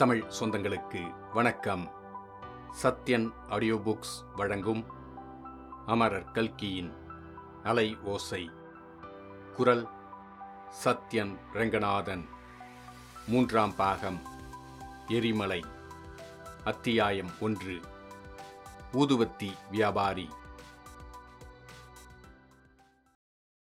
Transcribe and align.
தமிழ் 0.00 0.24
சொந்தங்களுக்கு 0.40 1.32
வணக்கம். 1.32 1.90
Sathyan 2.82 3.32
audio 3.48 3.76
books 3.76 4.34
வழங்கும் 4.36 4.86
அமரர் 5.86 6.30
கல்கியின் 6.30 6.92
அலை 7.62 7.96
ஓசை. 7.96 8.50
குரல் 9.56 9.88
சத்யன் 10.84 11.38
ரங்கநாதன். 11.52 12.28
மூன்றாம் 13.26 13.76
பாகம் 13.76 14.20
எரிமலை. 15.08 15.64
அத்தியாயம் 16.64 17.30
ஒன்று 17.40 17.80
ஊதுவத்தி 18.92 19.52
வியாபாரி. 19.70 20.28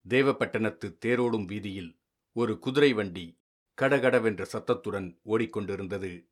தேவப்பட்டணத்து 0.10 0.98
தேரோடும் 1.06 1.46
வீதியில் 1.46 2.00
ஒரு 2.34 2.60
குதிரை 2.60 2.94
வண்டி 2.94 3.40
கடகடவென்ற 3.82 4.42
சத்தத்துடன் 4.42 5.20
ஓடிக்கொண்டிருந்தது. 5.26 6.30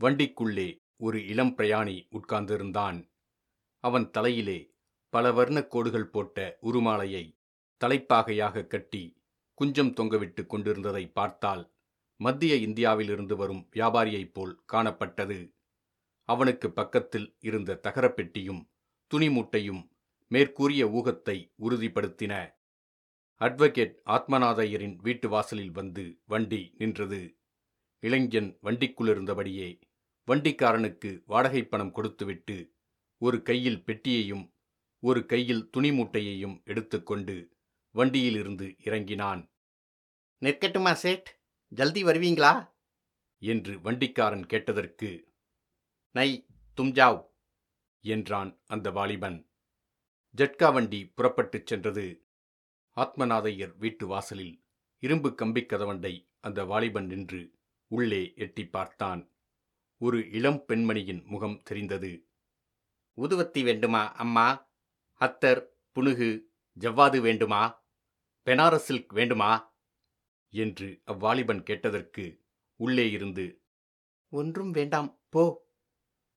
வண்டிக்குள்ளே 0.00 0.82
ஒரு 0.96 1.26
இளம் 1.26 1.54
பிரயாணி 1.56 2.08
உட்கார்ந்திருந்தான். 2.10 3.10
அவன் 3.80 4.10
தலையிலே 4.10 4.74
பல 5.08 5.32
வர்ணக் 5.32 5.66
கோடுகள் 5.66 6.06
போட்ட 6.06 6.58
உருமாலையை 6.62 7.38
தலைப்பாகையாக 7.84 8.66
கட்டி 8.66 9.22
குஞ்சம் 9.54 9.94
தொங்கவிட்டு 9.94 10.46
கொண்டிருந்ததை 10.46 11.06
பார்த்தால் 11.06 11.74
மத்திய 12.16 12.54
இந்தியாவிலிருந்து 12.54 13.36
வரும் 13.36 13.68
வியாபாரியைப் 13.76 14.32
போல் 14.32 14.64
காணப்பட்டது. 14.72 15.54
அவனுக்கு 16.24 16.72
பக்கத்தில் 16.72 17.36
இருந்த 17.40 17.80
தகரப்பெட்டியும் 17.82 18.68
துணி 19.06 19.30
மூட்டையும் 19.30 19.90
மேற்கூறிய 20.28 20.86
ஊகத்தை 20.86 21.52
உறுதிப்படுத்தின. 21.60 22.57
அட்வொகேட் 23.40 23.94
ஆத்மநாதையரின் 24.06 24.96
வீட்டு 24.96 25.28
வாசலில் 25.28 25.70
வந்து 25.70 26.20
வண்டி 26.26 26.74
நின்றது. 26.78 27.38
இளைஞன் 27.98 28.58
வண்டிக்குள்ளிருந்தபடியே 28.62 29.80
வண்டிக்காரனுக்கு 30.26 31.22
வாடகை 31.26 31.64
பணம் 31.64 31.92
கொடுத்துவிட்டு 31.92 32.74
ஒரு 33.18 33.42
கையில் 33.42 33.84
பெட்டியையும் 33.84 34.54
ஒரு 35.00 35.26
கையில் 35.26 35.70
துணி 35.70 35.90
மூட்டையையும் 35.90 36.64
எடுத்துக்கொண்டு 36.64 37.56
வண்டியிலிருந்து 37.90 38.76
இறங்கினான். 38.84 39.52
நிற்கட்டுமா 40.40 40.92
சேட்? 40.92 41.42
ஜல்தி 41.76 42.04
வருவீங்களா? 42.04 42.72
என்று 43.38 43.80
வண்டிக்காரன் 43.80 44.46
கேட்டதற்கு 44.46 45.32
நை 46.10 46.46
தும் 46.80 46.92
ஜாவ் 46.92 47.26
என்றான் 48.00 48.60
அந்த 48.66 48.90
வாலிபன். 48.90 49.50
ஜட்கா 50.36 50.72
வண்டி 50.72 51.06
புறப்பட்டுச் 51.06 51.66
சென்றது. 51.66 52.27
ஆத்மநாதையர் 52.98 53.76
வீட்டு 53.76 54.06
வாசலில் 54.06 54.64
இரும்பு 54.98 55.34
கம்பிக் 55.42 55.72
கதவண்டை 55.72 56.30
அந்த 56.40 56.64
வாலிபன் 56.64 57.06
நின்று 57.06 57.52
உள்ளே 57.86 58.32
எட்டி 58.36 58.66
பார்த்தான். 58.66 59.32
ஒரு 59.96 60.30
இளம் 60.30 60.64
பெண்மணியின் 60.68 61.24
முகம் 61.24 61.62
தெரிந்தது. 61.62 62.28
ஊதுவத்தி 63.16 63.62
வேண்டுமா 63.62 64.12
அம்மா? 64.12 64.70
அத்தர் 65.20 65.68
புனுகு 65.94 66.40
ஜவ்வாது 66.80 67.20
வேண்டுமா? 67.20 67.86
பெனாரஸ் 68.46 68.86
சில்க் 68.88 69.12
வேண்டுமா? 69.12 69.76
என்று 70.50 71.02
அவ்வாலிபன் 71.06 71.62
கேட்டதற்கு 71.62 72.44
உள்ளே 72.76 73.10
இருந்து 73.10 73.62
ஒன்றும் 74.28 74.70
வேண்டாம் 74.70 75.20
போ. 75.28 75.70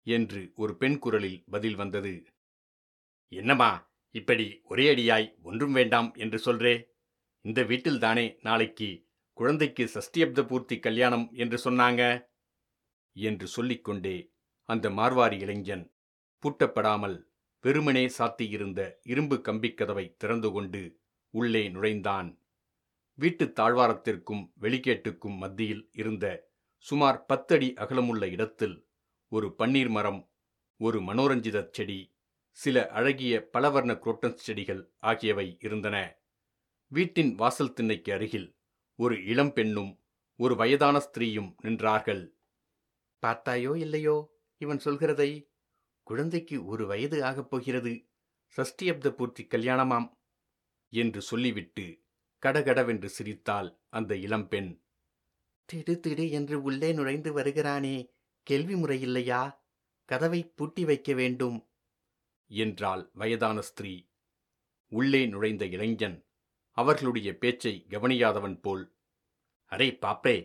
என்று 0.03 0.51
ஒரு 0.55 0.77
பெண் 0.77 0.99
குரலில் 0.99 1.43
பதில் 1.49 1.75
வந்தது. 1.75 2.25
என்னம்மா? 3.27 3.90
இப்படி 4.11 4.61
ஒரே 4.63 4.95
அடியாய் 4.95 5.41
ஒன்றும் 5.41 5.71
வேண்டாம் 5.71 6.13
என்று 6.15 6.37
சொல்றே? 6.45 6.83
இந்த 7.41 7.61
வீட்டில்தானே 7.61 8.37
நாளைக்கு 8.41 9.07
குழந்தைக்கு 9.33 9.89
சஷ்டியப்த 9.93 10.47
பூர்த்தி 10.47 10.79
கல்யாணம் 10.79 11.31
என்று 11.33 11.71
சொன்னாங்க? 11.71 12.25
என்று 13.13 13.47
சொல்லிக்கொண்டே 13.47 14.31
அந்த 14.63 14.89
மார்வாரி 14.89 15.39
இளைஞன் 15.39 15.91
பூட்டப்படாமல் 16.43 17.23
வெறுமனே 17.61 18.07
சாத்தியிருந்த 18.17 18.93
இரும்பு 19.03 19.35
கம்பிக் 19.35 19.73
கதவை 19.73 20.15
திறந்து 20.17 20.51
கொண்டு 20.51 20.99
உள்ளே 21.29 21.69
நுழைந்தான். 21.69 22.41
வீட்டுத் 23.13 23.59
தாழ்வாரத்திற்கும் 23.59 24.51
வெளிக்கேட்டுக்கும் 24.61 25.37
மத்தியில் 25.37 25.89
இருந்த 25.91 26.25
சுமார் 26.77 27.25
பத்தடி 27.25 27.73
அகலமுள்ள 27.73 28.29
இடத்தில் 28.29 28.87
ஒரு 29.27 29.55
பன்னீர் 29.57 29.89
மரம் 29.89 30.29
ஒரு 30.77 30.99
மனோரஞ்சிதச் 31.01 31.73
செடி 31.73 32.13
சில 32.51 32.87
அழகிய 32.87 33.49
பலவர்ண 33.53 33.91
குரோட்டன்ஸ் 33.93 34.35
செடிகள் 34.35 34.81
ஆகியவை 34.99 35.57
இருந்தன. 35.59 36.19
வீட்டின் 36.87 37.35
வாசல் 37.35 37.73
திண்ணைக்கு 37.73 38.13
அருகில் 38.13 38.55
ஒரு 38.95 39.25
இளம் 39.25 39.53
பெண்ணும் 39.53 39.91
ஒரு 40.35 40.55
வயதான 40.55 40.97
ஸ்திரீயும் 40.97 41.55
நின்றார்கள். 41.63 42.23
பார்த்தாயோ 43.23 43.75
இல்லையோ 43.75 44.17
இவன் 44.57 44.81
சொல்கிறதை? 44.85 45.49
குழந்தைக்கு 46.03 46.65
ஒரு 46.65 46.85
வயது 46.85 47.23
ஆகப் 47.23 47.49
போகிறது. 47.49 47.93
சஷ்டியப்த 48.57 49.09
பூர்த்தி 49.09 49.43
கல்யாணமாம் 49.45 50.07
என்று 50.89 51.21
சொல்லிவிட்டு 51.21 51.85
கடகடவென்று 52.43 53.09
சிரித்தாள் 53.09 53.69
அந்த 53.89 54.15
இளம்பெண் 54.15 54.71
திடு 55.65 55.99
திடு 55.99 56.29
என்று 56.29 56.61
உள்ளே 56.61 56.93
நுழைந்து 56.93 57.39
வருகிறானே 57.39 57.97
கேள்வி 58.47 58.73
முறையில்லையா 58.73 59.41
கதவை 60.05 60.41
பூட்டி 60.55 60.85
வைக்க 60.85 61.13
வேண்டும். 61.13 61.70
என்றாள் 62.51 63.09
வயதான 63.13 63.59
ஸ்திரீ. 63.59 63.93
உள்ளே 64.91 65.21
நுழைந்த 65.25 65.65
இளைஞன் 65.65 66.17
அவர்களுடைய 66.77 67.29
பேச்சை 67.37 67.73
கவனியாதவன் 67.89 68.57
போல் 68.61 68.83
அரே 69.71 69.87
பாப்பே 70.01 70.37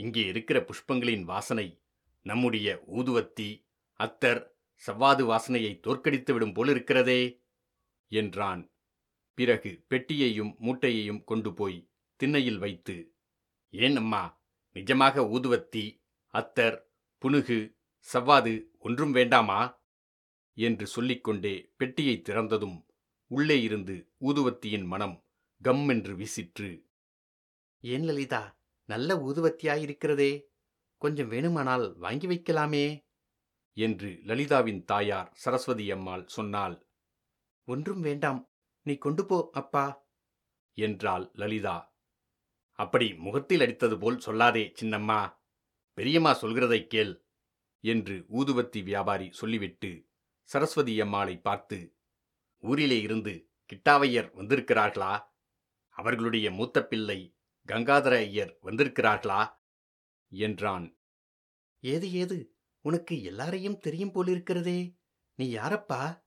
இங்கே 0.00 0.24
இருக்கிற 0.26 0.58
புஷ்பங்களின் 0.60 1.24
வாசனை 1.24 1.66
நம்முடைய 2.26 2.68
ஊதுவத்தி 2.96 3.48
அத்தர் 4.00 4.40
சவ்வாது 4.82 5.22
வாசனையை 5.24 5.72
தோற்கடித்துவிடும் 5.86 6.54
போலிருக்கிறதே 6.56 7.20
என்றான். 8.12 8.62
பிறகு 9.38 9.70
பெட்டியையும் 9.88 10.52
மூட்டையையும் 10.60 11.24
கொண்டு 11.24 11.54
போய் 11.54 11.78
திண்ணையில் 12.20 12.58
வைத்து 12.58 12.96
ஏன் 13.74 13.96
அம்மா 13.96 14.22
நிஜமாக 14.76 15.24
ஊதுவத்தி 15.34 15.84
அத்தர் 16.34 16.76
புனுகு 17.22 17.58
சவ்வாது 18.08 18.52
ஒன்றும் 18.78 19.10
வேண்டாமா? 19.10 19.60
என்று 20.54 20.86
சொல்லிக்கொண்டே 20.86 21.72
பெட்டியை 21.76 22.22
திறந்ததும் 22.24 22.86
உள்ளே 23.26 23.62
இருந்து 23.62 24.12
ஊதுவத்தியின் 24.20 24.84
மனம் 24.84 25.24
கம் 25.62 25.88
என்று 25.88 26.16
வீசிற்று. 26.16 26.84
ஏன் 27.80 28.02
லலிதா 28.02 28.58
நல்ல 28.84 29.16
ஊதுவத்தியாயிருக்கிறதே 29.16 30.42
கொஞ்சம் 30.96 31.30
வேணுமானால் 31.30 31.96
வாங்கி 31.96 32.26
வைக்கலாமே. 32.26 33.04
என்று 33.72 34.20
லலிதாவின் 34.24 34.84
தாயார் 34.84 35.32
சரஸ்வதி 35.34 35.90
அம்மாள் 35.90 36.26
சொன்னாள். 36.26 36.86
ஒன்றும் 37.64 38.00
வேண்டாம். 38.00 38.50
நீ 38.82 38.94
கொண்டு 38.94 39.26
போ 39.26 39.48
அப்பா. 39.52 40.06
என்றாள் 40.72 41.30
லலிதா. 41.32 41.96
அப்படி 42.72 43.14
முகத்தில் 43.14 43.60
அடித்தது 43.60 43.98
போல் 43.98 44.16
சொல்லாதே 44.16 44.74
சின்னம்மா. 44.80 45.36
பெரியம்மா 45.92 46.40
சொல்கிறதைக் 46.40 46.86
கேள் 46.86 47.26
என்று 47.80 48.26
ஊதுவத்தி 48.32 48.82
வியாபாரி 48.82 49.32
சொல்லிவிட்டு 49.32 50.03
சரஸ்வதி 50.48 51.00
அம்மாளை 51.00 51.36
பார்த்து 51.38 51.96
ஊரிலே 52.58 53.00
இருந்து 53.00 53.50
கிட்டாவையர் 53.72 54.28
வந்திருக்கிறார்களா? 54.34 55.14
அவர்களுடைய 55.88 56.50
மூத்த 56.50 56.86
பிள்ளை 56.86 57.36
கங்காதர 57.68 58.14
ஐயர் 58.16 58.58
வந்திருக்கிறார்களா? 58.62 59.42
என்றான். 60.32 60.98
ஏது 61.82 62.12
ஏது? 62.12 62.56
உனக்கு 62.84 63.22
எல்லாரையும் 63.22 63.78
தெரியும் 63.78 64.14
போலிருக்கிறதே 64.14 64.96
நீ 65.34 65.54
யாரப்பா? 65.54 66.22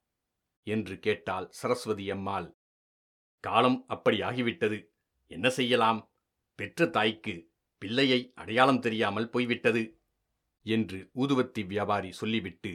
என்று 0.67 0.99
கேட்டாள் 0.99 1.47
சரஸ்வதி 1.49 2.11
அம்மாள். 2.11 2.57
காலம் 3.39 3.85
அப்படி 3.87 4.19
ஆகிவிட்டது. 4.19 4.87
என்ன 5.31 5.49
செய்யலாம்? 5.49 6.11
பெற்ற 6.55 6.87
தாய்க்கு 6.87 7.35
பிள்ளையை 7.81 8.31
அடையாளம் 8.35 8.79
தெரியாமல் 8.79 9.29
போய்விட்டது 9.29 10.01
என்று 10.65 11.11
ஊதுவத்தி 11.15 11.65
வியாபாரி 11.65 12.11
சொல்லிவிட்டு 12.11 12.71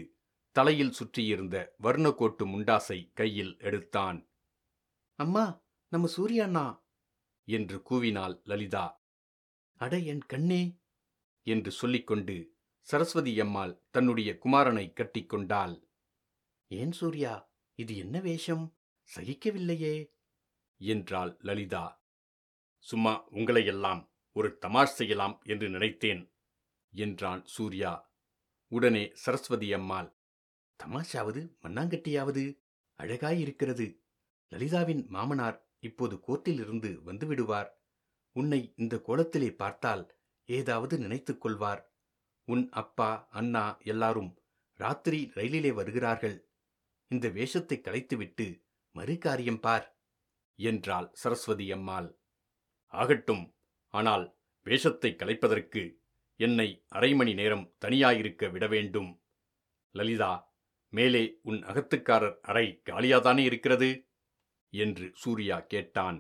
தலையில் 0.57 0.91
சுற்றியிருந்த 0.91 1.57
வர்ணக்கோட்டு 1.83 2.45
முண்டாசை 2.47 3.13
கையில் 3.13 3.57
எடுத்தான். 3.61 4.19
அம்மா 5.19 5.45
நம்ம 5.93 6.09
சூரியண்ணா! 6.17 6.67
என்று 7.49 7.77
கூவினாள் 7.91 8.43
லலிதா. 8.45 8.85
அட 9.81 9.99
என் 9.99 10.25
கண்ணே! 10.27 10.63
என்று 11.47 11.71
சொல்லிக்கொண்டு 11.71 12.37
சரஸ்வதி 12.89 13.41
அம்மாள் 13.41 13.83
தன்னுடைய 13.91 14.39
குமாரனை 14.45 14.87
கட்டிக்கொண்டாள் 14.93 15.75
ஏன் 16.71 16.93
சூர்யா 16.93 17.33
இது 17.79 17.97
என்ன 17.97 18.21
வேஷம்? 18.21 18.65
சகிக்கவில்லையே! 19.09 19.97
என்றாள் 20.81 21.39
லலிதா. 21.41 21.85
சும்மா 22.87 23.27
உங்களையெல்லாம் 23.31 24.03
ஒரு 24.37 24.59
தமாஷ் 24.61 24.97
செய்யலாம் 24.97 25.41
என்று 25.45 25.69
நினைத்தேன் 25.69 26.23
என்றான் 26.93 27.45
சூர்யா. 27.47 27.93
உடனே 28.73 29.13
சரஸ்வதி 29.15 29.73
அம்மாள் 29.73 30.09
தமாஷாவது 30.83 31.41
மண்ணாங்கட்டியாவது 31.63 32.61
அழகாயிருக்கிறது. 32.99 34.01
லலிதாவின் 34.49 35.07
மாமனார் 35.07 35.59
இப்போது 35.79 36.17
கோர்ட்டிலிருந்து 36.27 36.91
வந்துவிடுவார். 37.05 37.71
உன்னை 38.33 38.75
இந்த 38.77 38.97
கோலத்திலே 39.07 39.51
பார்த்தால் 39.57 40.17
ஏதாவது 40.45 40.99
நினைத்துக் 40.99 41.41
கொள்வார். 41.41 41.95
உன் 42.45 42.71
அப்பா 42.71 43.29
அண்ணா 43.31 43.79
எல்லாரும் 43.85 44.31
ராத்திரி 44.73 45.31
ரயிலிலே 45.35 45.73
வருகிறார்கள். 45.73 46.51
இந்த 47.09 47.29
வேஷத்தை 47.29 47.81
கலைத்துவிட்டு 47.81 48.47
மறு 48.91 49.19
காரியம் 49.19 49.61
பார் 49.61 49.87
என்றாள் 50.55 51.09
சரஸ்வதி 51.13 51.73
அம்மாள். 51.73 52.09
ஆகட்டும் 52.87 53.45
ஆனால் 53.89 54.39
வேஷத்தை 54.67 55.11
கலைப்பதற்கு 55.17 55.83
என்னை 56.37 56.85
அரை 56.89 57.15
மணி 57.15 57.35
நேரம் 57.35 57.75
தனியாயிருக்க 57.81 58.51
விட 58.51 58.67
வேண்டும். 58.67 59.23
லலிதா 59.95 60.52
மேலே 60.93 61.39
உன் 61.43 61.61
அகத்துக்காரர் 61.63 62.37
அறை 62.41 62.83
காலியாதானே 62.91 63.45
இருக்கிறது? 63.45 63.91
என்று 64.73 65.13
சூர்யா 65.15 65.61
கேட்டான். 65.61 66.19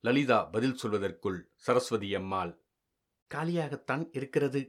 லலிதா 0.00 0.38
பதில் 0.44 0.78
சொல்வதற்குள் 0.82 1.38
சரஸ்வதி 1.54 2.14
அம்மாள் 2.14 2.52
காலியாகத்தான் 3.30 4.04
இருக்கிறது. 4.10 4.62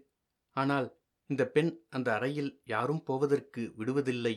ஆனால் 0.56 0.88
இந்த 1.30 1.44
பெண் 1.48 1.72
அந்த 1.90 2.14
அறையில் 2.14 2.62
யாரும் 2.64 3.04
போவதற்கு 3.04 3.62
விடுவதில்லை. 3.78 4.36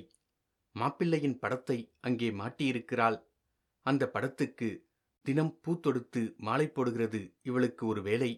மாப்பிள்ளையின் 0.75 1.39
படத்தை 1.39 1.79
அங்கே 2.01 2.31
மாட்டியிருக்கிறாள். 2.31 3.19
அந்த 3.87 4.05
படத்துக்கு 4.09 4.69
தினம் 5.25 5.55
பூ 5.61 5.81
தொடுத்து 5.81 6.23
மாலை 6.37 6.67
போடுகிறது 6.69 7.21
இவளுக்கு 7.43 7.87
ஒரு 7.87 8.03
வேலை. 8.03 8.31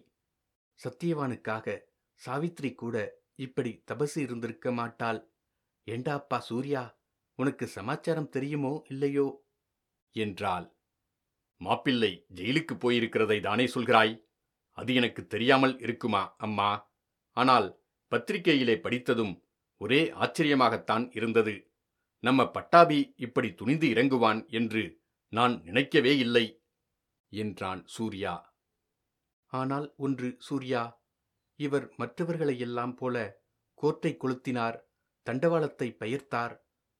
சத்தியவானுக்காக 0.79 1.75
சாவித்ரி 2.21 2.71
கூட 2.73 2.95
இப்படி 3.35 3.71
தபசு 3.91 4.17
இருந்திருக்க 4.17 4.71
மாட்டாள். 4.71 5.30
ஏண்டா 5.91 6.13
அப்பா 6.13 6.37
சூர்யா? 6.39 6.81
உனக்கு 7.39 7.65
சமாச்சாரம் 7.67 8.29
தெரியுமோ 8.29 8.73
இல்லையோ? 8.87 9.27
என்றாள். 10.15 10.67
மாப்பிள்ளை 11.61 12.11
ஜெயிலுக்கு 12.35 12.73
போயிருக்கிறதை 12.75 13.37
தானே 13.41 13.65
சொல்கிறாய்? 13.65 14.13
அது 14.77 14.91
எனக்கு 14.93 15.21
தெரியாமல் 15.27 15.75
இருக்குமா 15.79 16.23
அம்மா? 16.37 16.69
ஆனால் 17.37 17.67
பத்திரிகையிலே 18.11 18.75
படித்ததும் 18.79 19.33
ஒரே 19.81 20.01
ஆச்சரியமாகத்தான் 20.21 21.05
இருந்தது. 21.15 21.55
நம்ம 22.23 22.41
பட்டாபி 22.51 22.99
இப்படி 23.17 23.49
துணிந்து 23.53 23.87
இறங்குவான் 23.87 24.41
என்று 24.49 24.83
நான் 25.33 25.53
நினைக்கவே 25.63 26.13
இல்லை 26.17 26.45
என்றான் 27.31 27.81
சூர்யா. 27.85 28.33
ஆனால் 29.53 29.87
ஒன்று 29.97 30.29
சூர்யா 30.39 30.83
இவர் 31.59 31.87
மற்றவர்களையெல்லாம் 31.97 32.95
போல 32.95 33.17
கோர்ட்டை 33.81 34.11
கொளுத்தினார். 34.13 34.77
தண்டவாளத்தை 35.29 35.87
பெயர்த்தார் 35.97 36.55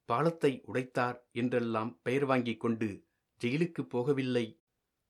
பாலத்தை 0.05 0.63
உடைத்தார் 0.67 1.17
என்றெல்லாம் 1.31 1.99
பெயர் 2.01 2.25
வாங்கிக் 2.25 2.59
கொண்டு 2.59 3.09
ஜெயிலுக்கு 3.41 3.81
போகவில்லை. 3.81 4.45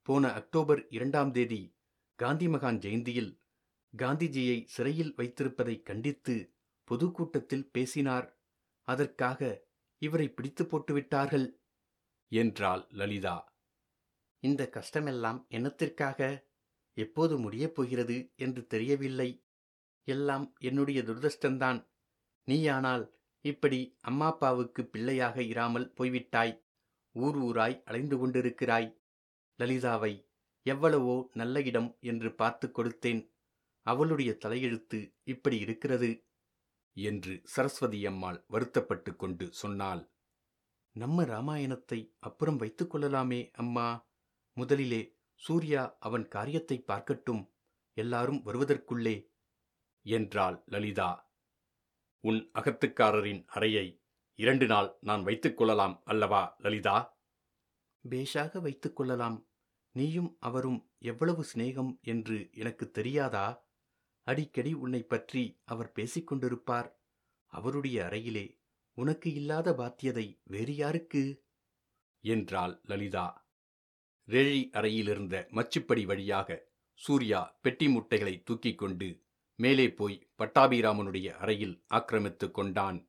போன 0.02 0.32
அக்டோபர் 0.32 0.88
இரண்டாம் 0.90 1.32
தேதி 1.32 1.76
காந்தி 2.16 2.48
மகான் 2.48 2.80
ஜெயந்தியில் 2.80 3.32
காந்திஜியை 3.98 4.66
சிறையில் 4.66 5.16
வைத்திருப்பதை 5.18 5.82
கண்டித்து 5.82 6.36
பொதுக்கூட்டத்தில் 6.84 7.70
பேசினார். 7.72 8.28
அதற்காக 8.88 9.70
இவரை 9.98 10.28
பிடித்து 10.30 10.64
போட்டுவிட்டார்கள் 10.64 11.48
என்றாள் 12.28 12.88
லலிதா. 12.90 13.38
இந்த 14.40 14.70
கஷ்டமெல்லாம் 14.74 15.40
என்னத்திற்காக? 15.50 16.50
எப்போது 16.98 17.38
முடியப் 17.38 17.76
போகிறது 17.76 18.18
என்று 18.36 18.62
தெரியவில்லை. 18.66 19.30
எல்லாம் 20.08 20.56
என்னுடைய 20.60 21.02
துரதிர்ஷ்டந்தான் 21.02 21.80
நீயானால் 22.48 23.04
இப்படி 23.46 23.80
அம்மாப்பாவுக்கு 24.02 24.82
பிள்ளையாக 24.84 25.36
இராமல் 25.44 25.88
போய்விட்டாய். 25.94 26.54
ஊர் 27.16 27.38
ஊராய் 27.38 27.78
அலைந்து 27.84 28.18
கொண்டிருக்கிறாய். 28.18 28.90
லலிதாவை 29.60 30.14
எவ்வளவோ 30.66 31.16
நல்ல 31.34 31.62
இடம் 31.62 31.90
என்று 32.02 32.30
பார்த்து 32.36 32.68
கொடுத்தேன். 32.68 33.22
அவளுடைய 33.86 34.32
தலையெழுத்து 34.34 35.00
இப்படி 35.24 35.58
இருக்கிறது 35.58 36.10
என்று 36.98 37.34
சரஸ்வதி 37.44 38.00
அம்மாள் 38.06 38.40
வருத்தப்பட்டு 38.48 39.12
கொண்டு 39.16 39.46
சொன்னாள். 39.52 40.02
நம்ம 40.96 41.24
ராமாயணத்தை 41.24 42.00
அப்புறம் 42.20 42.56
வைத்துக் 42.56 42.92
கொள்ளலாமே 42.92 43.42
அம்மா. 43.54 43.88
முதலிலே 44.58 45.02
சூர்யா 45.42 45.84
அவன் 46.00 46.26
காரியத்தை 46.28 46.78
பார்க்கட்டும். 46.88 47.44
எல்லாரும் 47.98 48.42
வருவதற்குள்ளே 48.44 49.16
என்றாள் 50.06 50.58
லலிதா. 50.66 51.31
உன் 52.22 52.52
அகத்துக்காரரின் 52.54 53.44
அறையை 53.48 54.02
இரண்டு 54.36 54.66
நாள் 54.66 54.98
நான் 55.02 55.24
வைத்துக் 55.24 55.58
கொள்ளலாம் 55.58 56.02
அல்லவா 56.06 56.56
லலிதா? 56.58 57.20
பேஷாக 58.10 58.62
வைத்துக் 58.62 58.96
கொள்ளலாம். 58.96 59.48
நீயும் 59.92 60.38
அவரும் 60.40 60.92
எவ்வளவு 61.00 61.46
சிநேகம் 61.54 62.02
என்று 62.02 62.50
எனக்கு 62.52 62.92
தெரியாதா? 62.92 63.68
அடிக்கடி 64.28 64.74
உன்னை 64.74 65.04
பற்றி 65.04 65.60
அவர் 65.64 65.92
பேசிக் 65.92 66.32
கொண்டிருப்பார். 66.32 66.92
அவருடைய 67.46 68.04
அறையிலே 68.04 68.60
உனக்கு 68.94 69.34
இல்லாத 69.34 69.72
பாத்தியதை 69.72 70.42
வேறு 70.44 70.76
யாருக்கு? 70.76 71.44
என்றாள் 72.20 72.80
லலிதா. 72.84 73.50
ரேழி 74.28 74.70
அறையிலிருந்த 74.70 75.48
மச்சுப்படி 75.52 76.06
வழியாக 76.06 76.70
சூர்யா 76.94 77.58
பெட்டி 77.62 77.88
முட்டைகளை 77.88 78.42
தூக்கிக் 78.44 78.78
கொண்டு 78.78 79.24
மேலே 79.64 79.86
போய் 79.94 80.18
பட்டாபிராமனுடைய 80.38 81.28
அறையில் 81.34 81.84
ஆக்கிரமித்துக் 81.88 82.54
கொண்டான். 82.54 83.00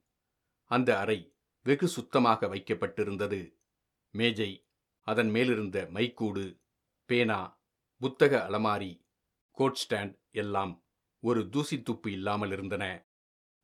அந்த 0.70 0.98
அறை 0.98 1.20
வெகு 1.62 1.88
சுத்தமாக 1.88 2.46
வைக்கப்பட்டிருந்தது. 2.46 3.40
மேஜை 4.10 4.50
அதன் 5.06 5.30
மேலிருந்த 5.30 5.86
மைக்கூடு 5.90 6.44
பேனா 7.04 7.38
புத்தக 7.98 8.32
அலமாரி 8.48 8.92
கோட் 9.50 9.78
ஸ்டாண்ட் 9.82 10.16
எல்லாம் 10.30 10.72
ஒரு 11.22 11.48
தூசி 11.48 11.82
துப்பு 11.82 12.12
இல்லாமல் 12.12 12.52
இருந்தன. 12.52 12.84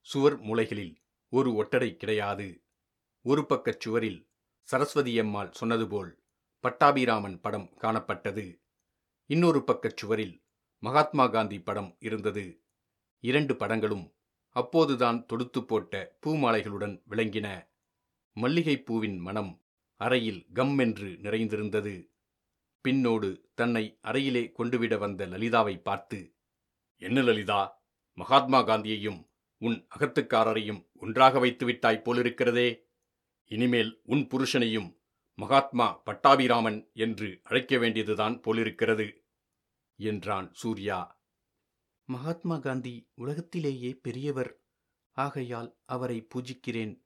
சுவர் 0.01 0.41
மூலைகளில் 0.41 0.97
ஒரு 1.33 1.55
ஒட்டடை 1.55 1.97
கிடையாது. 1.97 2.49
ஒரு 3.23 3.43
பக்கச் 3.49 3.81
சுவரில் 3.81 4.21
சரஸ்வதி 4.69 5.19
அம்மாள் 5.19 5.53
சொன்னது 5.53 5.89
போல் 5.89 6.13
பட்டாபிராமன் 6.65 7.41
படம் 7.41 7.69
காணப்பட்டது. 7.81 8.47
இன்னொரு 9.31 9.63
பக்கச் 9.67 9.97
சுவரில் 9.97 10.37
மகாத்மா 10.83 11.27
காந்தி 11.27 11.59
படம் 11.61 11.97
இருந்தது. 12.01 12.47
இரண்டு 13.21 13.55
படங்களும் 13.55 14.17
அப்போதுதான் 14.49 15.27
தொடுத்து 15.27 15.65
போட்ட 15.65 16.19
பூமாலைகளுடன் 16.27 17.03
விளங்கின. 17.11 17.69
மல்லிகைப் 18.33 18.87
பூவின் 18.87 19.19
மனம் 19.19 19.65
அறையில் 19.95 20.47
கம் 20.53 20.79
என்று 20.79 21.17
நிறைந்திருந்தது. 21.19 22.11
பின்னோடு 22.89 23.41
தன்னை 23.55 23.99
அறையிலே 24.03 24.53
கொண்டுவிட 24.53 24.99
வந்த 24.99 25.27
லலிதாவை 25.27 25.83
பார்த்து 25.83 26.35
என்ன 26.97 27.23
லலிதா 27.23 27.85
மகாத்மா 28.15 28.67
காந்தியையும் 28.67 29.29
உன் 29.59 29.87
அகத்துக்காரரையும் 29.99 30.89
ஒன்றாக 30.95 31.39
வைத்துவிட்டாய் 31.39 32.03
போலிருக்கிறதே. 32.03 32.81
இனிமேல் 33.45 34.01
உன் 34.03 34.27
புருஷனையும் 34.27 34.97
மகாத்மா 35.35 36.03
பட்டாபிராமன் 36.07 36.91
என்று 36.93 37.41
அழைக்க 37.43 37.79
வேண்டியதுதான் 37.79 38.41
போலிருக்கிறது 38.41 39.25
என்றான் 39.97 40.53
சூர்யா. 40.53 41.18
மகாத்மா 42.11 42.59
காந்தி 42.59 43.11
உலகத்திலேயே 43.15 43.95
பெரியவர். 43.95 44.63
ஆகையால் 45.13 45.79
அவரை 45.85 46.27
பூஜிக்கிறேன். 46.35 47.03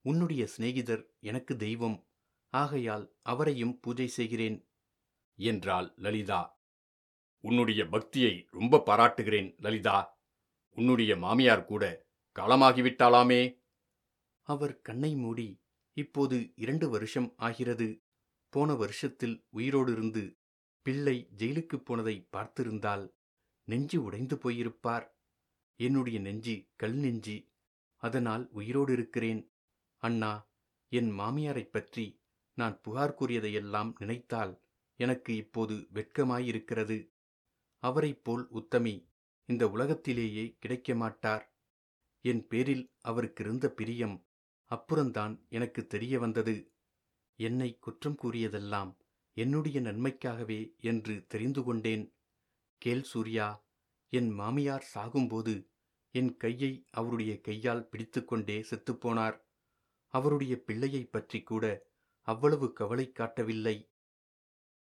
உன்னுடைய 0.00 0.46
சிநேகிதர் 0.46 1.04
எனக்கு 1.20 1.56
தெய்வம். 1.56 2.06
ஆகையால் 2.48 3.16
அவரையும் 3.22 3.80
பூஜை 3.80 4.08
செய்கிறேன். 4.08 4.68
என்றாள் 5.38 5.92
லலிதா. 5.96 6.60
உன்னுடைய 7.40 7.86
பக்தியை 7.86 8.46
ரொம்ப 8.50 8.78
பாராட்டுகிறேன் 8.78 9.54
லலிதா. 9.58 10.20
உன்னுடைய 10.76 11.16
மாமியார் 11.16 11.64
கூட 11.64 12.06
காலமாகிவிட்டாளாமே. 12.38 13.62
அவர் 14.42 14.80
கண்ணை 14.80 15.14
மூடி 15.14 15.60
இப்போது 15.92 16.52
இரண்டு 16.56 16.88
வருஷம் 16.88 17.34
ஆகிறது. 17.36 18.02
போன 18.48 18.74
வருஷத்தில் 18.74 19.46
உயிரோடு 19.50 19.92
இருந்து 19.92 20.38
பிள்ளை 20.82 21.28
ஜெயிலுக்குப் 21.36 21.84
போனதை 21.84 22.28
பார்த்திருந்தால் 22.36 23.14
நெஞ்சு 23.66 24.02
உடைந்து 24.02 24.36
போயிருப்பார். 24.36 25.10
என்னுடைய 25.76 26.20
நெஞ்சி 26.20 26.70
கல் 26.76 26.94
நெஞ்சி 26.94 27.54
அதனால் 27.96 28.48
உயிரோடு 28.50 28.92
இருக்கிறேன். 28.92 29.52
அண்ணா 29.96 30.50
என் 30.88 31.10
மாமியாரைப் 31.10 31.70
பற்றி 31.70 32.22
நான் 32.54 32.80
புகார் 32.80 33.14
கூறியதையெல்லாம் 33.20 33.92
நினைத்தால் 33.98 34.62
எனக்கு 34.96 35.36
இப்போது 35.36 35.74
வெட்கமாயிருக்கிறது. 35.74 37.12
அவரைப் 37.78 38.24
போல் 38.24 38.48
உத்தமி 38.50 39.10
இந்த 39.44 39.70
உலகத்திலேயே 39.70 40.56
கிடைக்க 40.60 40.94
மாட்டார். 40.94 41.56
என் 42.20 42.46
பேரில் 42.46 42.92
அவருக்கிருந்த 43.08 43.66
பிரியம் 43.66 44.26
அப்புறந்தான் 44.70 45.48
எனக்கு 45.48 45.86
தெரிய 45.86 46.18
வந்தது. 46.18 46.72
என்னை 47.36 47.78
குற்றம் 47.78 48.18
கூறியதெல்லாம் 48.22 48.96
என்னுடைய 49.34 49.80
நன்மைக்காகவே 49.80 50.76
என்று 50.78 51.24
தெரிந்து 51.26 51.62
கொண்டேன். 51.64 52.15
கேள் 52.78 53.02
சூர்யா 53.02 53.66
என் 54.08 54.28
மாமியார் 54.28 54.90
சாகும்போது 54.94 55.68
என் 56.10 56.36
கையை 56.36 56.84
அவருடைய 56.90 57.40
கையால் 57.40 57.88
பிடித்துக்கொண்டே 57.88 58.64
செத்துப்போனார் 58.70 59.44
அவருடைய 60.08 60.62
பிள்ளையைப் 60.62 61.12
பற்றி 61.12 61.42
கூட 61.42 61.82
அவ்வளவு 62.22 62.72
கவலை 62.72 63.12
காட்டவில்லை. 63.12 63.90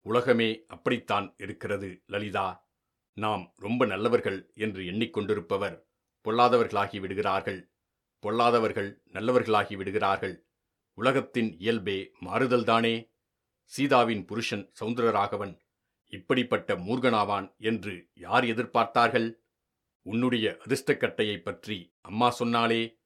உலகமே 0.02 0.66
அப்படித்தான் 0.68 1.36
இருக்கிறது 1.38 2.04
லலிதா. 2.06 2.70
நாம் 3.14 3.54
ரொம்ப 3.56 3.86
நல்லவர்கள் 3.86 4.52
என்று 4.56 4.82
எண்ணிக்கொண்டிருப்பவர் 4.82 5.84
பொல்லாதவர்களாகி 6.24 7.00
விடுகிறார்கள். 7.00 7.72
பொல்லாதவர்கள் 8.20 9.02
நல்லவர்களாகி 9.06 9.76
விடுகிறார்கள். 9.76 10.48
உலகத்தின் 10.94 11.60
இயல்பே 11.60 12.12
மாறுதல்தானே. 12.26 13.12
சீதாவின் 13.64 14.26
புருஷன் 14.26 14.72
சௌந்தரராகவன் 14.80 15.60
இப்படிப்பட்ட 16.10 16.76
மூர்கனாவான் 16.76 17.58
என்று 17.58 18.10
யார் 18.14 18.44
எதிர்பார்த்தார்கள்? 18.44 19.40
உன்னுடைய 20.02 20.58
அதிர்ஷ்டக்கட்டையைப் 20.66 21.44
பற்றி 21.44 21.96
அம்மா 22.02 22.30
சொன்னாலே 22.30 22.98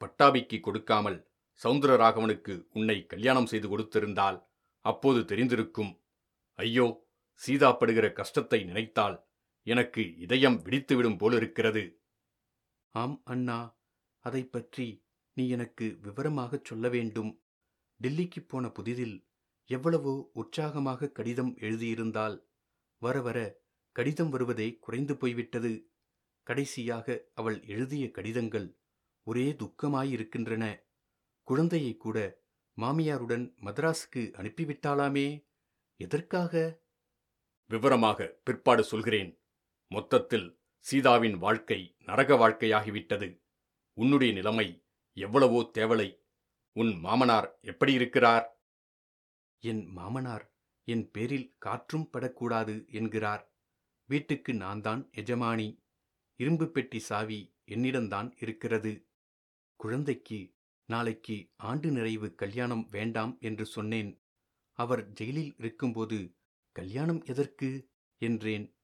பட்டாபிக்கு 0.00 0.60
கொடுக்காமல் 0.60 1.30
சௌந்தரராகவனுக்கு 1.62 2.66
உன்னை 2.72 3.06
கல்யாணம் 3.06 3.46
செய்து 3.46 3.78
கொடுத்திருந்தால் 3.78 4.46
அப்போது 4.80 5.36
தெரிந்திருக்கும். 5.36 6.00
ஐயோ 6.54 7.08
சீதா 7.32 7.72
படுகிற 7.72 8.12
கஷ்டத்தை 8.12 8.64
நினைத்தால் 8.64 9.28
எனக்கு 9.62 10.16
இதயம் 10.16 10.62
விடித்துவிடும் 10.64 11.18
போலிருக்கிறது. 11.18 12.00
ஆம் 12.90 13.20
அண்ணா 13.24 13.58
அதைப் 14.18 14.52
பற்றி 14.52 15.04
நீ 15.32 15.48
எனக்கு 15.48 15.98
விவரமாகச் 16.02 16.64
சொல்ல 16.64 16.88
வேண்டும். 16.88 17.42
டெல்லிக்குப் 18.02 18.48
போன 18.48 18.66
புதிதில் 18.68 19.28
எவ்வளவோ 19.70 20.30
உற்சாகமாக 20.32 21.08
கடிதம் 21.08 21.56
எழுதியிருந்தால் 21.56 22.49
வர 23.00 23.20
வர 23.20 23.62
கடிதம் 23.92 24.28
வருவதே 24.28 24.78
குறைந்து 24.78 25.16
போய்விட்டது. 25.16 25.90
கடைசியாக 26.42 27.26
அவள் 27.34 27.64
எழுதிய 27.64 28.10
கடிதங்கள் 28.10 28.78
ஒரே 29.22 29.52
துக்கமாயிருக்கின்றன. 29.52 30.84
குழந்தையை 31.42 31.96
கூட 31.96 32.42
மாமியாருடன் 32.76 33.54
மദ്രാஸுக்கு 33.60 34.22
அனுப்பிவிட்டாளாமே? 34.40 35.46
எதற்காக? 35.96 36.82
விவரமாக 37.66 38.40
பிற்பாடு 38.44 38.84
சொல்கிறேன். 38.84 39.42
மொத்தத்தில் 39.86 40.60
சீதாவின் 40.78 41.38
வாழ்க்கை 41.38 41.96
நரக 41.98 42.34
வாழ்க்கையாகிவிட்டது. 42.34 43.42
உன்னுடைய 43.92 44.32
நிலைமை 44.32 44.84
எவ்வளவோ 45.12 45.70
தேவலை. 45.74 46.22
உன் 46.72 46.92
மாமனார் 46.94 47.58
எப்படி 47.60 47.92
இருக்கிறார் 47.92 48.60
என் 49.58 49.86
மாமனார் 49.86 50.49
என் 50.92 51.10
பேரில் 51.10 51.54
காற்றும் 51.58 52.10
படக்கூடாது 52.10 52.84
என்கிறார். 52.90 53.54
வீட்டுக்கு 54.06 54.54
நான் 54.54 54.80
தான் 54.80 55.10
எஜமானி. 55.10 55.78
இரும்பு 56.36 56.70
பெட்டி 56.70 56.98
சாவி 56.98 57.54
என்னிடம்தான் 57.68 58.32
இருக்கிறது. 58.40 59.08
குழந்தைக்கு 59.76 60.54
நாளைக்கு 60.86 61.50
ஆண்டு 61.56 61.90
நிறைவு 61.90 62.34
கல்யாணம் 62.34 62.88
வேண்டாம் 62.90 63.38
என்று 63.40 63.66
சொன்னேன். 63.66 64.22
அவர் 64.72 65.12
ஜெயிலில் 65.12 65.54
இருக்கும்போது 65.58 66.36
கல்யாணம் 66.72 67.22
எதற்கு? 67.24 67.88
என்றேன். 68.18 68.76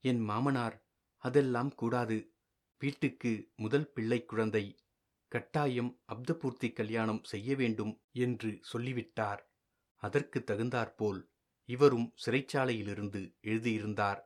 என் 0.00 0.20
மாமனார் 0.20 0.86
அதெல்லாம் 1.16 1.74
கூடாது. 1.74 2.34
வீட்டுக்கு 2.78 3.50
முதல் 3.56 3.92
பிள்ளை 3.92 4.24
குழந்தை. 4.24 4.78
கட்டாயம் 5.28 6.00
அப்தபூர்த்தி 6.14 6.72
கல்யாணம் 6.72 7.24
செய்ய 7.24 7.56
வேண்டும் 7.56 8.00
என்று 8.12 8.58
சொல்லிவிட்டார். 8.62 9.42
அதற்கு 9.96 10.44
தகுந்தாற்போல் 10.44 11.27
இவரும் 11.68 12.14
சிறைச்சாலையிலிருந்து 12.24 13.34
எழுதியிருந்தார். 13.40 14.20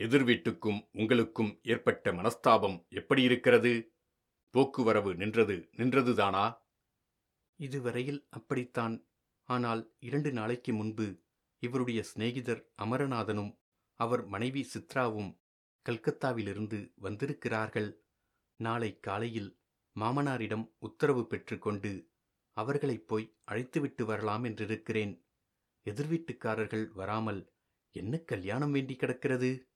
எதிர் 0.00 0.24
வீட்டுக்கும் 0.24 0.88
உங்களுக்கும் 0.92 1.60
ஏற்பட்ட 1.62 2.12
மனஸ்தாபம் 2.12 2.88
எப்படி 2.88 3.22
இருக்கிறது 3.22 3.72
போக்குவரவு 4.54 5.14
நின்றது 5.14 5.70
நின்றதுதானா? 5.76 6.44
இதுவரையில் 7.60 8.26
அப்படித்தான். 8.30 8.96
ஆனால் 9.48 9.82
இரண்டு 9.98 10.32
நாளைக்கு 10.32 10.72
முன்பு 10.72 11.06
இவருடைய 11.62 12.02
சிநேகிதர் 12.02 12.62
அமரநாதனும் 12.82 13.52
அவர் 14.00 14.26
மனைவி 14.26 14.62
சித்ராவும் 14.74 15.30
கல்கத்தாவிலிருந்து 15.86 16.92
வந்திருக்கிறார்கள். 16.96 17.90
நாளை 18.60 18.90
காலையில் 19.00 19.50
மாமனாரிடம் 19.96 20.64
உத்தரவு 20.78 21.26
பெற்றுக்கொண்டு 21.26 21.92
அவர்களைப் 22.56 23.06
போய் 23.06 23.26
அழைத்துவிட்டு 23.50 24.02
வரலாம் 24.02 24.44
என்றிருக்கிறேன். 24.44 25.14
எதிர்வீட்டுக்காரர்கள் 25.86 26.92
வராமல் 26.92 27.52
என்ன 27.90 28.18
கல்யாணம் 28.18 28.70
வேண்டி 28.70 28.96
கிடக்கிறது? 28.96 29.68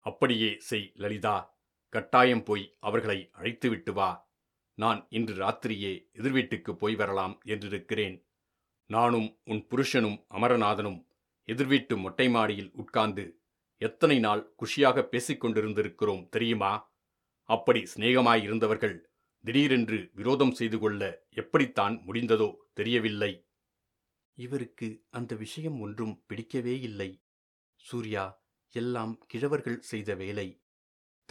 அப்படியே 0.00 0.56
செய் 0.58 0.92
லலிதா. 0.94 1.60
கட்டாயம் 1.88 2.42
போய் 2.42 2.76
அவர்களை 2.78 3.30
அழைத்துவிட்டு 3.32 3.92
வா. 3.92 4.34
நான் 4.74 5.06
இன்று 5.08 5.34
ராத்திரியே 5.34 6.08
எதிர்வீட்டுக்கு 6.12 6.72
போய் 6.72 6.94
வரலாம் 6.94 7.40
என்றிருக்கிறேன். 7.44 8.26
நானும் 8.86 9.40
உன் 9.44 9.66
புருஷனும் 9.70 10.18
அமரநாதனும் 10.28 11.06
எதிர்வீட்டு 11.44 11.96
மொட்டை 11.96 12.28
மாடியில் 12.28 12.72
உட்கார்ந்து 12.72 13.40
எத்தனை 13.76 14.18
நாள் 14.18 14.54
குஷியாக 14.58 15.02
பேசிக்கொண்டிருந்திருக்கிறோம் 15.12 16.28
தெரியுமா? 16.28 16.94
அப்படி 17.42 17.86
சிநேகமாயிருந்தவர்கள் 17.94 18.96
திடீரென்று 19.40 20.10
விரோதம் 20.14 20.50
செய்து 20.50 20.78
கொள்ள 20.78 21.26
எப்படித்தான் 21.30 22.02
முடிந்ததோ 22.06 22.56
தெரியவில்லை. 22.72 23.45
இவருக்கு 24.36 25.04
அந்த 25.10 25.36
விஷயம் 25.36 25.80
ஒன்றும் 25.80 26.24
பிடிக்கவே 26.26 26.80
இல்லை. 26.80 27.24
சூர்யா 27.74 28.44
எல்லாம் 28.70 29.26
கிழவர்கள் 29.34 29.78
செய்த 29.78 30.14
வேலை. 30.14 30.62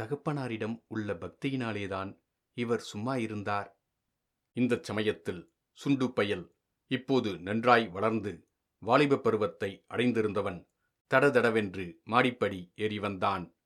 தகப்பனாரிடம் 0.02 0.84
உள்ள 0.88 1.14
பக்தியினாலேதான் 1.14 2.22
இவர் 2.54 2.80
சும்மா 2.80 3.16
இருந்தார். 3.16 3.80
இந்தச் 4.52 4.84
சமயத்தில் 4.84 5.54
சுண்டு 5.72 6.14
பயல் 6.14 6.56
இப்போது 6.88 7.40
நன்றாய் 7.40 7.88
வளர்ந்து 7.88 8.48
வாலிப 8.78 9.18
பருவத்தை 9.18 9.86
அடைந்திருந்தவன் 9.94 10.70
தடதடவென்று 11.14 11.94
மாடிப்படி 12.04 12.72
ஏறி 12.76 13.00
வந்தான். 13.00 13.58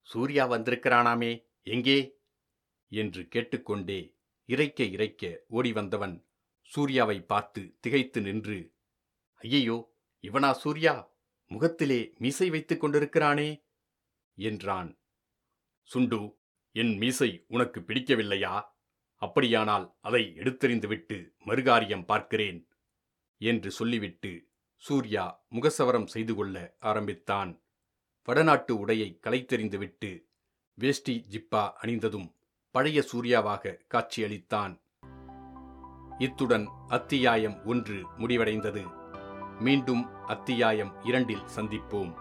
சூர்யா 0.00 0.50
வந்திருக்கிறானாமே 0.50 1.44
எங்கே? 1.62 2.18
என்று 2.88 3.28
கேட்டுக்கொண்டே 3.28 4.16
இறைக்க 4.44 4.84
இறைக்க 4.84 5.44
ஓடி 5.48 5.72
வந்தவன் 5.72 6.27
சூர்யாவை 6.72 7.18
பார்த்து 7.22 7.62
திகைத்து 7.80 8.20
நின்று 8.20 8.58
ஐயையோ 9.40 9.76
இவனா 10.24 10.50
சூர்யா? 10.52 10.94
முகத்திலே 11.50 12.00
மீசை 12.18 12.50
வைத்துக் 12.50 12.80
கொண்டிருக்கிறானே? 12.80 13.50
என்றான். 14.38 14.90
சுண்டு 15.88 16.20
என் 16.74 16.96
மீசை 16.96 17.44
உனக்கு 17.48 17.80
பிடிக்கவில்லையா? 17.80 18.54
அப்படியானால் 19.22 19.86
அதை 20.00 20.22
எடுத்தெறிந்துவிட்டு 20.36 21.18
மறுகாரியம் 21.46 22.04
பார்க்கிறேன் 22.04 22.60
என்று 23.40 23.70
சொல்லிவிட்டு 23.70 24.32
சூர்யா 24.76 25.24
முகசவரம் 25.50 26.06
செய்து 26.06 26.34
கொள்ள 26.34 26.76
ஆரம்பித்தான். 26.80 27.52
வடநாட்டு 28.28 28.74
உடையை 28.76 29.10
களைத்தெறிந்துவிட்டு 29.26 30.10
வேஷ்டி 30.78 31.14
ஜிப்பா 31.30 31.62
அணிந்ததும் 31.82 32.28
பழைய 32.74 32.98
சூர்யாவாக 33.12 33.74
காட்சியளித்தான். 33.94 34.74
இத்துடன் 36.18 36.68
அத்தியாயம் 36.88 37.64
ஒன்று 37.64 38.06
முடிவடைந்தது. 38.18 38.84
மீண்டும் 39.60 40.26
அத்தியாயம் 40.26 40.92
இரண்டில் 41.04 41.46
சந்திப்போம். 41.56 42.14